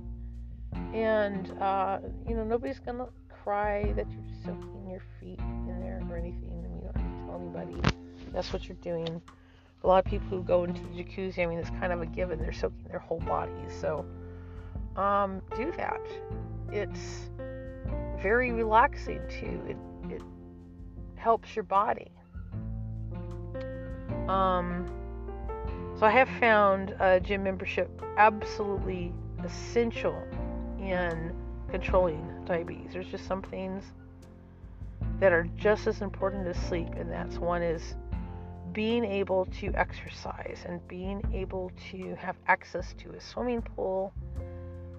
And, 0.93 1.51
uh, 1.61 1.99
you 2.27 2.35
know, 2.35 2.43
nobody's 2.43 2.79
to 2.79 3.07
cry 3.29 3.91
that 3.93 4.07
you're 4.09 4.23
soaking 4.45 4.89
your 4.89 5.01
feet 5.19 5.39
in 5.39 5.79
there 5.79 6.01
or 6.09 6.17
anything. 6.17 6.61
Mean, 6.61 6.75
you 6.75 6.81
don't 6.81 6.95
have 6.95 7.19
to 7.19 7.25
tell 7.25 7.41
anybody 7.41 7.97
that's 8.33 8.51
what 8.51 8.67
you're 8.67 8.77
doing. 8.81 9.21
A 9.83 9.87
lot 9.87 10.03
of 10.03 10.09
people 10.09 10.27
who 10.29 10.43
go 10.43 10.63
into 10.63 10.81
the 10.81 11.03
jacuzzi, 11.03 11.39
I 11.39 11.45
mean, 11.45 11.59
it's 11.59 11.69
kind 11.69 11.93
of 11.93 12.01
a 12.01 12.05
given. 12.05 12.39
They're 12.39 12.53
soaking 12.53 12.85
their 12.89 12.99
whole 12.99 13.19
bodies. 13.19 13.71
So, 13.79 14.05
um, 14.95 15.41
do 15.55 15.71
that. 15.77 16.01
It's 16.71 17.29
very 18.21 18.51
relaxing 18.51 19.21
too. 19.29 19.61
It, 19.67 19.77
it 20.11 20.21
helps 21.15 21.55
your 21.55 21.63
body. 21.63 22.11
Um, 24.27 24.89
so 25.99 26.05
I 26.05 26.11
have 26.11 26.29
found 26.39 26.95
a 26.99 27.19
gym 27.19 27.43
membership 27.43 28.01
absolutely 28.17 29.13
essential 29.43 30.15
in 30.85 31.33
controlling 31.69 32.45
diabetes. 32.45 32.91
There's 32.93 33.07
just 33.07 33.27
some 33.27 33.41
things 33.41 33.83
that 35.19 35.31
are 35.31 35.47
just 35.57 35.87
as 35.87 36.01
important 36.01 36.47
as 36.47 36.57
sleep, 36.57 36.89
and 36.95 37.11
that's 37.11 37.37
one 37.37 37.61
is 37.61 37.95
being 38.73 39.05
able 39.05 39.45
to 39.45 39.73
exercise 39.73 40.59
and 40.65 40.85
being 40.87 41.23
able 41.33 41.71
to 41.91 42.15
have 42.15 42.35
access 42.47 42.93
to 42.99 43.11
a 43.11 43.21
swimming 43.21 43.61
pool 43.61 44.11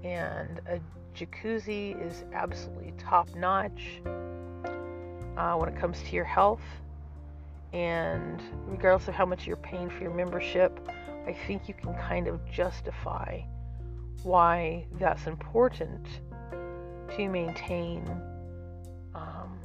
and 0.02 0.60
a 0.66 0.80
jacuzzi 1.14 2.00
is 2.04 2.24
absolutely 2.32 2.92
top 2.98 3.28
notch 3.34 4.00
uh, 5.36 5.54
when 5.54 5.68
it 5.68 5.76
comes 5.78 6.02
to 6.02 6.14
your 6.14 6.24
health. 6.24 6.62
And 7.72 8.42
regardless 8.66 9.08
of 9.08 9.14
how 9.14 9.26
much 9.26 9.46
you're 9.46 9.56
paying 9.56 9.90
for 9.90 10.02
your 10.02 10.14
membership, 10.14 10.88
I 11.26 11.36
think 11.46 11.68
you 11.68 11.74
can 11.74 11.92
kind 11.94 12.28
of 12.28 12.40
justify 12.50 13.40
why 14.22 14.86
that's 14.98 15.26
important 15.26 16.06
to 17.16 17.28
maintain 17.28 18.04
um, 19.14 19.58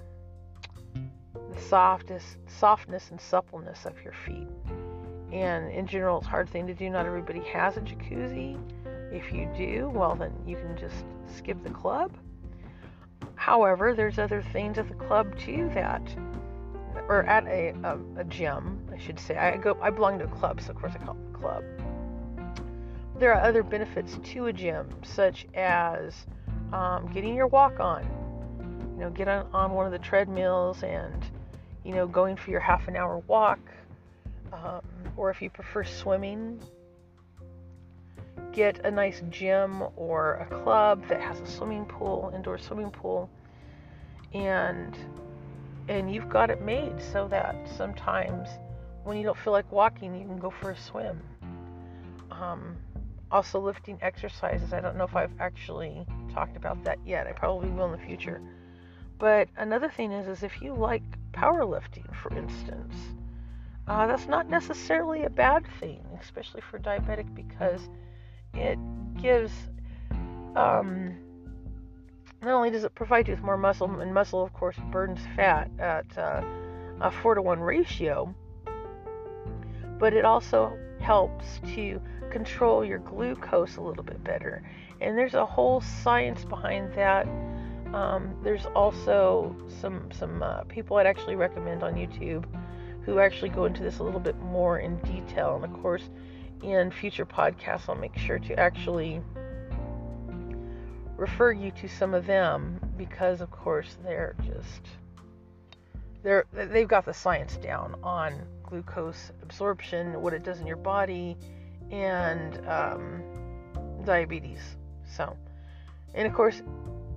the 1.33 1.61
softest, 1.61 2.37
softness 2.47 3.09
and 3.11 3.19
suppleness 3.19 3.85
of 3.85 4.01
your 4.03 4.13
feet. 4.25 4.47
And 5.31 5.71
in 5.71 5.87
general, 5.87 6.17
it's 6.17 6.27
a 6.27 6.29
hard 6.29 6.49
thing 6.49 6.67
to 6.67 6.73
do. 6.73 6.89
Not 6.89 7.05
everybody 7.05 7.39
has 7.51 7.77
a 7.77 7.81
jacuzzi. 7.81 8.59
If 9.11 9.31
you 9.33 9.49
do, 9.57 9.89
well, 9.93 10.15
then 10.15 10.33
you 10.45 10.55
can 10.55 10.77
just 10.77 11.05
skip 11.35 11.61
the 11.63 11.69
club. 11.69 12.11
However, 13.35 13.95
there's 13.95 14.19
other 14.19 14.41
things 14.41 14.77
at 14.77 14.87
the 14.87 14.93
club 14.93 15.37
too 15.39 15.69
that, 15.73 16.01
or 17.07 17.23
at 17.23 17.45
a, 17.47 17.73
a, 17.83 17.97
a 18.17 18.23
gym, 18.25 18.87
I 18.93 18.97
should 18.97 19.19
say. 19.19 19.35
I 19.35 19.57
go, 19.57 19.77
I 19.81 19.89
belong 19.89 20.19
to 20.19 20.25
a 20.25 20.27
club, 20.27 20.61
so 20.61 20.71
of 20.71 20.75
course 20.77 20.93
I 20.95 21.03
call 21.03 21.15
it 21.15 21.35
a 21.35 21.37
club. 21.37 21.63
There 23.21 23.35
are 23.35 23.47
other 23.47 23.61
benefits 23.61 24.17
to 24.33 24.47
a 24.47 24.53
gym, 24.53 24.89
such 25.03 25.45
as 25.53 26.25
um, 26.73 27.07
getting 27.13 27.35
your 27.35 27.45
walk 27.45 27.79
on. 27.79 28.03
You 28.95 29.01
know, 29.01 29.09
get 29.11 29.27
on, 29.27 29.47
on 29.53 29.73
one 29.73 29.85
of 29.85 29.91
the 29.91 29.99
treadmills 29.99 30.81
and, 30.81 31.23
you 31.85 31.93
know, 31.93 32.07
going 32.07 32.35
for 32.35 32.49
your 32.49 32.59
half 32.59 32.87
an 32.87 32.95
hour 32.95 33.19
walk. 33.27 33.59
Um, 34.51 34.81
or 35.15 35.29
if 35.29 35.39
you 35.39 35.51
prefer 35.51 35.83
swimming, 35.83 36.59
get 38.53 38.83
a 38.87 38.89
nice 38.89 39.21
gym 39.29 39.83
or 39.95 40.37
a 40.37 40.63
club 40.63 41.07
that 41.07 41.21
has 41.21 41.39
a 41.41 41.45
swimming 41.45 41.85
pool, 41.85 42.31
indoor 42.33 42.57
swimming 42.57 42.89
pool, 42.89 43.29
and 44.33 44.97
and 45.87 46.11
you've 46.11 46.27
got 46.27 46.49
it 46.49 46.63
made 46.63 46.99
so 47.11 47.27
that 47.27 47.55
sometimes 47.77 48.49
when 49.03 49.15
you 49.15 49.23
don't 49.23 49.37
feel 49.37 49.53
like 49.53 49.71
walking, 49.71 50.19
you 50.19 50.25
can 50.25 50.39
go 50.39 50.49
for 50.49 50.71
a 50.71 50.77
swim. 50.77 51.21
Um, 52.31 52.77
also, 53.31 53.59
lifting 53.59 53.97
exercises. 54.01 54.73
I 54.73 54.81
don't 54.81 54.97
know 54.97 55.05
if 55.05 55.15
I've 55.15 55.39
actually 55.39 56.05
talked 56.33 56.57
about 56.57 56.83
that 56.83 56.99
yet. 57.05 57.27
I 57.27 57.31
probably 57.31 57.69
will 57.69 57.85
in 57.85 57.99
the 57.99 58.05
future. 58.05 58.41
But 59.17 59.47
another 59.55 59.89
thing 59.89 60.11
is, 60.11 60.27
is 60.27 60.43
if 60.43 60.61
you 60.61 60.73
like 60.73 61.03
powerlifting, 61.31 62.13
for 62.15 62.35
instance, 62.35 62.95
uh, 63.87 64.07
that's 64.07 64.27
not 64.27 64.49
necessarily 64.49 65.23
a 65.23 65.29
bad 65.29 65.65
thing, 65.79 66.03
especially 66.19 66.61
for 66.61 66.79
diabetic, 66.79 67.33
because 67.33 67.81
it 68.53 68.77
gives 69.21 69.51
um, 70.55 71.15
not 72.41 72.53
only 72.53 72.71
does 72.71 72.83
it 72.83 72.95
provide 72.95 73.27
you 73.27 73.35
with 73.35 73.43
more 73.43 73.57
muscle, 73.57 73.99
and 73.99 74.13
muscle, 74.13 74.41
of 74.41 74.51
course, 74.53 74.75
burns 74.91 75.19
fat 75.35 75.69
at 75.79 76.17
uh, 76.17 76.41
a 76.99 77.11
four 77.11 77.35
to 77.35 77.41
one 77.41 77.59
ratio, 77.59 78.33
but 79.99 80.13
it 80.13 80.25
also 80.25 80.77
helps 81.11 81.59
to 81.75 81.99
control 82.31 82.85
your 82.85 82.99
glucose 82.99 83.75
a 83.75 83.81
little 83.81 84.01
bit 84.01 84.23
better. 84.23 84.63
And 85.01 85.17
there's 85.17 85.33
a 85.33 85.45
whole 85.45 85.81
science 85.81 86.45
behind 86.45 86.93
that. 86.93 87.27
Um, 87.93 88.33
there's 88.45 88.65
also 88.67 89.53
some 89.81 90.09
some 90.17 90.41
uh, 90.41 90.63
people 90.75 90.95
I'd 90.95 91.07
actually 91.07 91.35
recommend 91.35 91.83
on 91.83 91.95
YouTube 91.95 92.45
who 93.03 93.19
actually 93.19 93.49
go 93.49 93.65
into 93.65 93.83
this 93.83 93.99
a 93.99 94.03
little 94.03 94.21
bit 94.21 94.39
more 94.39 94.79
in 94.79 94.99
detail. 94.99 95.57
And 95.57 95.65
of 95.65 95.81
course, 95.81 96.09
in 96.63 96.89
future 96.91 97.25
podcasts, 97.25 97.89
I'll 97.89 97.95
make 97.95 98.17
sure 98.17 98.39
to 98.39 98.57
actually 98.57 99.19
refer 101.17 101.51
you 101.51 101.71
to 101.71 101.89
some 101.89 102.13
of 102.13 102.25
them 102.25 102.79
because, 102.97 103.41
of 103.41 103.51
course, 103.51 103.97
they're 104.01 104.37
just 104.45 104.87
they're 106.23 106.45
they've 106.53 106.87
got 106.87 107.05
the 107.05 107.13
science 107.13 107.57
down 107.57 107.95
on 108.03 108.33
glucose 108.63 109.31
absorption, 109.41 110.21
what 110.21 110.33
it 110.33 110.43
does 110.43 110.59
in 110.59 110.67
your 110.67 110.77
body, 110.77 111.37
and 111.91 112.65
um, 112.67 113.21
diabetes. 114.05 114.61
So, 115.05 115.35
and 116.13 116.27
of 116.27 116.33
course, 116.33 116.61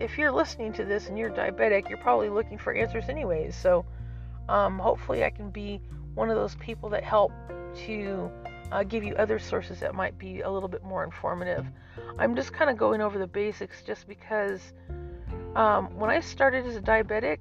if 0.00 0.18
you're 0.18 0.32
listening 0.32 0.72
to 0.74 0.84
this 0.84 1.08
and 1.08 1.18
you're 1.18 1.30
diabetic, 1.30 1.88
you're 1.88 1.98
probably 1.98 2.28
looking 2.28 2.58
for 2.58 2.74
answers 2.74 3.08
anyways. 3.08 3.54
So, 3.54 3.84
um, 4.48 4.78
hopefully, 4.78 5.24
I 5.24 5.30
can 5.30 5.50
be 5.50 5.80
one 6.14 6.30
of 6.30 6.36
those 6.36 6.56
people 6.56 6.88
that 6.90 7.04
help 7.04 7.32
to 7.86 8.30
uh, 8.72 8.82
give 8.82 9.04
you 9.04 9.14
other 9.14 9.38
sources 9.38 9.80
that 9.80 9.94
might 9.94 10.18
be 10.18 10.40
a 10.40 10.50
little 10.50 10.68
bit 10.68 10.82
more 10.82 11.04
informative. 11.04 11.66
I'm 12.18 12.34
just 12.34 12.52
kind 12.52 12.70
of 12.70 12.76
going 12.76 13.00
over 13.00 13.18
the 13.18 13.26
basics 13.26 13.82
just 13.82 14.08
because 14.08 14.72
um, 15.54 15.96
when 15.96 16.10
I 16.10 16.20
started 16.20 16.66
as 16.66 16.76
a 16.76 16.80
diabetic, 16.80 17.38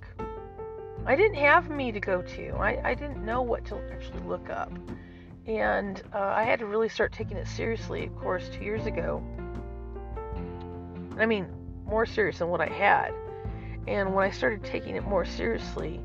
I 1.06 1.16
didn't 1.16 1.36
have 1.36 1.70
me 1.70 1.92
to 1.92 2.00
go 2.00 2.22
to. 2.22 2.50
I, 2.56 2.92
I 2.92 2.94
didn't 2.94 3.26
know 3.26 3.42
what 3.42 3.66
to 3.66 3.78
actually 3.92 4.22
look 4.22 4.50
up. 4.50 4.72
And 5.46 6.02
uh, 6.14 6.20
I 6.20 6.44
had 6.44 6.60
to 6.60 6.66
really 6.66 6.88
start 6.88 7.12
taking 7.12 7.36
it 7.36 7.48
seriously, 7.48 8.06
of 8.06 8.16
course, 8.16 8.50
two 8.54 8.64
years 8.64 8.86
ago. 8.86 9.22
I 11.18 11.26
mean, 11.26 11.48
more 11.86 12.06
serious 12.06 12.40
than 12.40 12.48
what 12.48 12.62
I 12.62 12.70
had. 12.70 13.14
And 13.88 14.14
when 14.14 14.26
I 14.26 14.32
started 14.32 14.64
taking 14.64 14.96
it 14.96 15.04
more 15.04 15.26
seriously, 15.26 16.00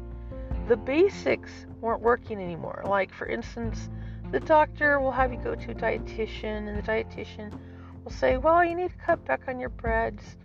the 0.67 0.76
basics 0.76 1.67
weren't 1.81 2.02
working 2.02 2.43
anymore. 2.43 2.83
Like, 2.85 3.14
for 3.14 3.26
instance, 3.26 3.88
the 4.33 4.40
doctor 4.40 4.99
will 5.00 5.12
have 5.12 5.33
you 5.33 5.38
go 5.38 5.55
to 5.55 5.71
a 5.71 5.75
dietitian, 5.75 6.69
and 6.69 6.76
the 6.76 6.83
dietitian 6.83 7.57
will 8.02 8.11
say, 8.11 8.37
Well, 8.37 8.64
you 8.64 8.75
need 8.75 8.90
to 8.90 8.97
cut 8.97 9.25
back 9.25 9.43
on 9.47 9.61
your 9.61 9.71
breads. 9.71 10.37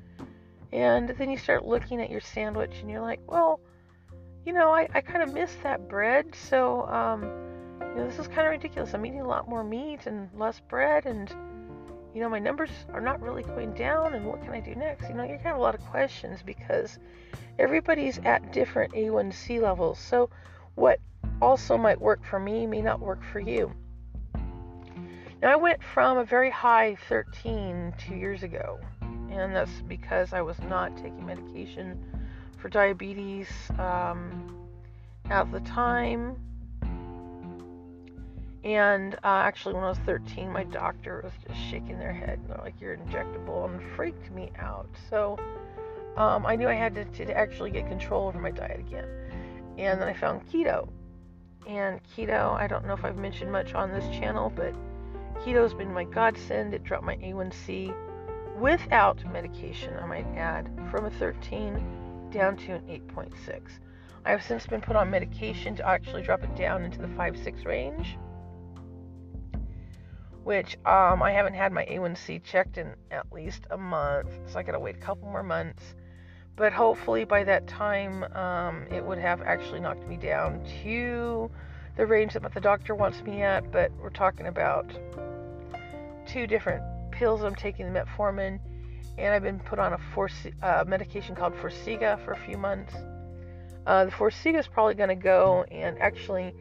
And 0.72 1.10
then 1.10 1.29
you 1.29 1.38
start 1.38 1.65
looking 1.65 2.00
at 2.01 2.12
your 2.12 2.22
sandwich, 2.22 2.75
and 2.79 2.89
you're 2.89 3.01
like, 3.01 3.19
Well, 3.27 3.60
you 4.45 4.53
know, 4.53 4.71
I, 4.71 4.88
I 4.93 5.01
kind 5.01 5.21
of 5.23 5.33
miss 5.33 5.55
that 5.63 5.88
bread, 5.88 6.35
so, 6.35 6.85
um, 6.88 7.23
you 7.81 7.95
know, 7.95 8.07
this 8.07 8.19
is 8.19 8.27
kind 8.27 8.41
of 8.41 8.51
ridiculous. 8.51 8.93
I'm 8.93 9.05
eating 9.05 9.21
a 9.21 9.27
lot 9.27 9.47
more 9.47 9.63
meat 9.63 10.05
and 10.05 10.29
less 10.33 10.59
bread, 10.59 11.05
and, 11.05 11.33
you 12.13 12.21
know, 12.21 12.29
my 12.29 12.39
numbers 12.39 12.69
are 12.93 13.01
not 13.01 13.21
really 13.21 13.43
going 13.43 13.73
down, 13.73 14.13
and 14.13 14.25
what 14.25 14.41
can 14.41 14.51
I 14.51 14.59
do 14.59 14.75
next? 14.75 15.07
You 15.07 15.15
know, 15.15 15.23
you 15.23 15.38
have 15.43 15.55
a 15.55 15.62
lot 15.62 15.75
of 15.75 15.81
questions 15.85 16.41
because 16.43 17.00
everybody's 17.57 18.19
at 18.25 18.51
different 18.51 18.93
A1C 18.93 19.62
levels. 19.62 19.97
So, 20.00 20.29
what 20.75 21.00
also 21.41 21.77
might 21.77 22.00
work 22.00 22.23
for 22.25 22.39
me 22.39 22.65
may 22.65 22.81
not 22.81 23.00
work 23.00 23.23
for 23.31 23.39
you. 23.39 23.71
Now, 25.41 25.51
I 25.51 25.55
went 25.55 25.83
from 25.83 26.17
a 26.17 26.23
very 26.23 26.50
high 26.50 26.95
13 27.09 27.93
two 27.97 28.15
years 28.15 28.43
ago, 28.43 28.79
and 29.29 29.55
that's 29.55 29.81
because 29.88 30.31
I 30.31 30.41
was 30.41 30.57
not 30.62 30.95
taking 30.95 31.25
medication 31.25 32.23
for 32.63 32.70
diabetes 32.70 33.50
um, 33.77 34.55
at 35.29 35.51
the 35.51 35.60
time. 35.60 36.38
And 38.63 39.15
uh, 39.15 39.43
actually, 39.43 39.74
when 39.75 39.84
I 39.84 39.89
was 39.89 39.98
13, 40.05 40.50
my 40.50 40.63
doctor 40.63 41.20
was 41.25 41.34
just 41.46 41.60
shaking 41.70 42.00
their 42.00 42.13
head. 42.13 42.39
and 42.39 42.50
They're 42.50 42.62
like, 42.63 42.79
"You're 42.79 42.96
injectable," 42.96 43.70
and 43.70 43.82
freaked 43.98 44.32
me 44.32 44.50
out. 44.58 44.88
So 45.10 45.38
um, 46.15 46.46
I 46.46 46.55
knew 46.55 46.70
I 46.70 46.74
had 46.74 46.96
to, 46.96 47.03
to 47.25 47.38
actually 47.38 47.72
get 47.72 47.89
control 47.89 48.29
over 48.29 48.39
my 48.39 48.51
diet 48.51 48.79
again. 48.79 49.10
And 49.77 50.00
then 50.00 50.08
I 50.08 50.13
found 50.13 50.50
keto. 50.50 50.88
And 51.67 52.00
keto, 52.15 52.53
I 52.53 52.67
don't 52.67 52.88
know 52.88 52.93
if 52.93 53.03
I've 53.03 53.17
mentioned 53.17 53.51
much 53.51 53.74
on 53.74 53.91
this 53.91 54.05
channel, 54.17 54.50
but 54.55 54.74
keto's 55.43 55.74
been 55.74 55.93
my 55.93 56.05
godsend. 56.05 56.74
It 56.74 56.86
dropped 56.86 57.03
my 57.03 57.17
A1C 57.17 57.93
without 58.58 59.22
medication, 59.29 59.93
I 60.01 60.05
might 60.05 60.27
add, 60.38 60.70
from 60.89 61.05
a 61.05 61.10
13 61.10 62.02
down 62.33 62.57
to 62.57 62.73
an 62.73 62.81
8.6. 62.87 63.61
I 64.25 64.31
have 64.31 64.43
since 64.43 64.65
been 64.65 64.81
put 64.81 64.95
on 64.95 65.09
medication 65.09 65.75
to 65.75 65.87
actually 65.87 66.23
drop 66.23 66.43
it 66.43 66.55
down 66.55 66.83
into 66.83 66.99
the 66.99 67.07
5 67.09 67.37
6 67.37 67.65
range, 67.65 68.17
which 70.43 70.75
um, 70.85 71.21
I 71.21 71.31
haven't 71.31 71.53
had 71.53 71.71
my 71.71 71.85
A1C 71.85 72.43
checked 72.43 72.77
in 72.77 72.95
at 73.11 73.31
least 73.31 73.67
a 73.69 73.77
month, 73.77 74.29
so 74.47 74.59
I 74.59 74.63
gotta 74.63 74.79
wait 74.79 74.95
a 74.95 74.99
couple 74.99 75.29
more 75.29 75.43
months. 75.43 75.95
But 76.55 76.73
hopefully 76.73 77.23
by 77.23 77.43
that 77.43 77.67
time, 77.67 78.23
um, 78.35 78.87
it 78.91 79.03
would 79.03 79.17
have 79.17 79.41
actually 79.41 79.79
knocked 79.79 80.07
me 80.07 80.17
down 80.17 80.63
to 80.83 81.49
the 81.95 82.05
range 82.05 82.33
that 82.33 82.53
the 82.53 82.61
doctor 82.61 82.95
wants 82.95 83.21
me 83.23 83.41
at. 83.41 83.71
But 83.71 83.91
we're 83.99 84.09
talking 84.09 84.47
about 84.47 84.85
two 86.25 86.47
different 86.47 86.83
pills 87.11 87.43
I'm 87.43 87.55
taking, 87.55 87.91
the 87.91 87.99
metformin, 87.99 88.59
and 89.17 89.33
I've 89.33 89.43
been 89.43 89.60
put 89.60 89.79
on 89.79 89.93
a 89.93 89.98
Force- 90.13 90.48
uh, 90.62 90.83
medication 90.88 91.36
called 91.36 91.53
Forxiga 91.55 92.24
for 92.24 92.31
a 92.31 92.38
few 92.38 92.57
months. 92.57 92.93
Uh, 93.86 94.05
the 94.05 94.12
Forxiga 94.12 94.60
is 94.60 94.67
probably 94.67 94.95
going 94.95 95.10
to 95.10 95.15
go, 95.15 95.65
and 95.72 96.00
actually, 96.00 96.55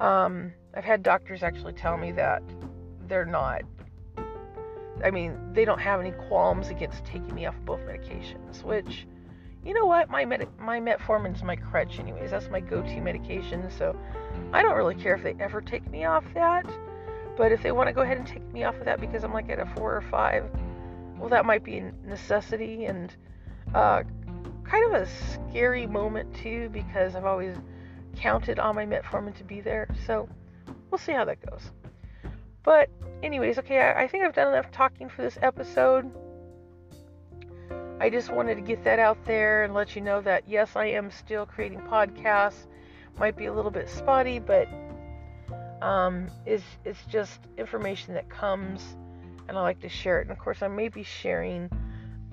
um, 0.00 0.52
I've 0.74 0.84
had 0.84 1.02
doctors 1.02 1.42
actually 1.42 1.72
tell 1.72 1.96
me 1.96 2.12
that 2.12 2.42
they're 3.08 3.24
not. 3.24 3.62
I 5.04 5.10
mean, 5.10 5.36
they 5.52 5.64
don't 5.64 5.80
have 5.80 6.00
any 6.00 6.12
qualms 6.12 6.68
against 6.68 7.04
taking 7.04 7.34
me 7.34 7.46
off 7.46 7.56
both 7.64 7.80
medications, 7.80 8.62
which 8.62 9.06
you 9.64 9.74
know 9.74 9.86
what? 9.86 10.10
My 10.10 10.24
med- 10.24 10.48
my 10.58 10.80
metformin's 10.80 11.42
my 11.42 11.56
crutch, 11.56 11.98
anyways. 11.98 12.30
That's 12.30 12.48
my 12.50 12.60
go-to 12.60 13.00
medication. 13.00 13.70
So 13.70 13.96
I 14.52 14.62
don't 14.62 14.76
really 14.76 14.94
care 14.94 15.14
if 15.14 15.22
they 15.22 15.36
ever 15.38 15.60
take 15.60 15.88
me 15.88 16.04
off 16.04 16.24
that. 16.34 16.66
But 17.36 17.52
if 17.52 17.62
they 17.62 17.72
want 17.72 17.88
to 17.88 17.92
go 17.92 18.02
ahead 18.02 18.18
and 18.18 18.26
take 18.26 18.44
me 18.52 18.64
off 18.64 18.76
of 18.76 18.84
that 18.84 19.00
because 19.00 19.24
I'm 19.24 19.32
like 19.32 19.48
at 19.48 19.58
a 19.58 19.66
four 19.76 19.96
or 19.96 20.02
five, 20.02 20.50
well, 21.18 21.28
that 21.28 21.44
might 21.44 21.64
be 21.64 21.78
a 21.78 21.92
necessity 22.06 22.86
and 22.86 23.14
uh, 23.74 24.02
kind 24.64 24.94
of 24.94 25.02
a 25.02 25.06
scary 25.06 25.86
moment 25.86 26.34
too 26.34 26.68
because 26.70 27.14
I've 27.14 27.24
always 27.24 27.56
counted 28.16 28.58
on 28.58 28.74
my 28.74 28.86
metformin 28.86 29.36
to 29.36 29.44
be 29.44 29.60
there. 29.60 29.88
So 30.06 30.28
we'll 30.90 30.98
see 30.98 31.12
how 31.12 31.24
that 31.24 31.44
goes. 31.48 31.70
But 32.62 32.90
anyways, 33.22 33.58
okay, 33.58 33.80
I, 33.80 34.04
I 34.04 34.08
think 34.08 34.24
I've 34.24 34.34
done 34.34 34.48
enough 34.52 34.70
talking 34.70 35.08
for 35.08 35.22
this 35.22 35.38
episode. 35.42 36.10
I 38.00 38.10
just 38.10 38.32
wanted 38.32 38.56
to 38.56 38.60
get 38.60 38.82
that 38.84 38.98
out 38.98 39.24
there 39.26 39.64
and 39.64 39.74
let 39.74 39.94
you 39.94 40.02
know 40.02 40.20
that 40.22 40.48
yes, 40.48 40.74
I 40.74 40.86
am 40.86 41.10
still 41.10 41.46
creating 41.46 41.80
podcasts. 41.80 42.66
Might 43.18 43.36
be 43.36 43.46
a 43.46 43.52
little 43.52 43.70
bit 43.70 43.88
spotty, 43.88 44.38
but 44.38 44.68
um, 45.82 46.28
it's, 46.46 46.64
it's 46.84 47.04
just 47.06 47.40
information 47.58 48.14
that 48.14 48.28
comes 48.28 48.96
and 49.48 49.58
I 49.58 49.62
like 49.62 49.80
to 49.80 49.88
share 49.88 50.18
it. 50.20 50.22
And 50.22 50.30
of 50.30 50.38
course, 50.38 50.62
I 50.62 50.68
may 50.68 50.88
be 50.88 51.02
sharing 51.02 51.70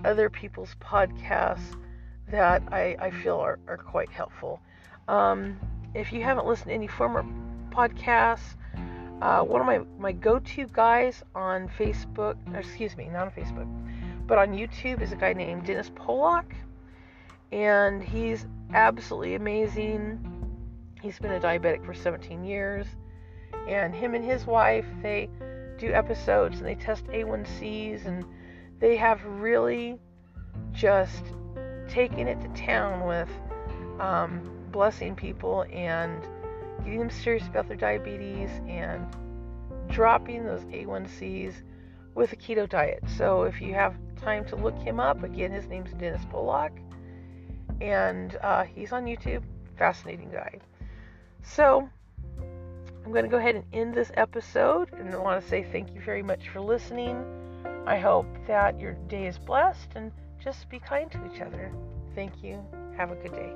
other 0.06 0.30
people's 0.30 0.76
podcasts 0.82 1.76
that 2.32 2.62
I, 2.72 2.96
I 3.00 3.12
feel 3.12 3.38
are, 3.38 3.60
are 3.68 3.78
quite 3.78 4.10
helpful. 4.10 4.60
Um, 5.08 5.60
if 5.94 6.14
you 6.14 6.24
haven't 6.24 6.46
listened 6.46 6.70
to 6.70 6.74
any 6.74 6.88
former 6.88 7.26
podcasts, 7.72 8.56
uh, 9.22 9.42
one 9.42 9.60
of 9.60 9.68
my, 9.68 9.80
my 9.98 10.12
go 10.12 10.40
to 10.40 10.68
guys 10.68 11.24
on 11.36 11.68
Facebook, 11.68 12.36
excuse 12.56 12.96
me, 12.96 13.10
not 13.10 13.24
on 13.28 13.32
Facebook, 13.32 13.68
but 14.28 14.38
on 14.38 14.50
YouTube 14.50 15.02
is 15.02 15.12
a 15.12 15.16
guy 15.16 15.34
named 15.34 15.66
Dennis 15.66 15.92
Pollock, 15.96 16.54
and 17.52 18.04
he's 18.04 18.46
absolutely 18.74 19.36
amazing. 19.36 20.24
He's 21.02 21.20
been 21.20 21.32
a 21.32 21.40
diabetic 21.40 21.86
for 21.86 21.94
17 21.94 22.44
years, 22.44 22.86
and 23.68 23.94
him 23.94 24.14
and 24.14 24.24
his 24.24 24.46
wife 24.46 24.86
they 25.02 25.30
do 25.80 25.94
episodes 25.94 26.58
and 26.58 26.66
they 26.66 26.76
test 26.76 27.06
A1Cs 27.06 28.06
and 28.06 28.26
they 28.80 28.96
have 28.98 29.24
really 29.26 30.00
just 30.72 31.24
taken 31.88 32.28
it 32.28 32.40
to 32.42 32.48
town 32.50 33.08
with 33.08 33.30
um, 34.00 34.42
blessing 34.72 35.16
people 35.16 35.66
and 35.72 36.22
getting 36.84 37.00
them 37.00 37.10
serious 37.10 37.48
about 37.48 37.68
their 37.68 37.78
diabetes 37.78 38.50
and 38.68 39.06
dropping 39.90 40.46
those 40.46 40.64
A1Cs 40.66 41.56
with 42.16 42.34
a 42.34 42.36
keto 42.36 42.68
diet. 42.70 43.04
So 43.18 43.44
if 43.44 43.62
you 43.62 43.74
have 43.74 43.96
time 44.22 44.46
to 44.46 44.56
look 44.56 44.78
him 44.78 45.00
up, 45.00 45.24
again, 45.24 45.52
his 45.52 45.68
name's 45.68 45.92
Dennis 45.94 46.22
Pollock, 46.30 46.74
and 47.82 48.38
uh, 48.42 48.64
he's 48.64 48.92
on 48.92 49.06
YouTube. 49.06 49.44
Fascinating 49.78 50.30
guy. 50.30 50.60
So 51.42 51.90
I'm 53.06 53.12
going 53.12 53.24
to 53.24 53.30
go 53.30 53.38
ahead 53.38 53.56
and 53.56 53.64
end 53.74 53.94
this 53.94 54.12
episode 54.16 54.92
and 54.94 55.14
I 55.14 55.18
want 55.18 55.42
to 55.42 55.50
say 55.50 55.66
thank 55.72 55.94
you 55.94 56.02
very 56.02 56.24
much 56.24 56.50
for 56.50 56.60
listening. 56.60 57.24
I 57.86 57.98
hope 57.98 58.28
that 58.48 58.80
your 58.80 58.94
day 59.08 59.26
is 59.28 59.38
blessed 59.38 59.90
and 59.96 60.12
just 60.44 60.70
be 60.70 60.80
kind 60.80 61.12
to 61.12 61.20
each 61.34 61.42
other. 61.42 61.72
Thank 62.16 62.44
you. 62.44 62.64
Have 62.96 63.12
a 63.12 63.16
good 63.16 63.34
day. 63.34 63.54